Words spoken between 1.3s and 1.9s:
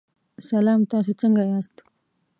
یاست؟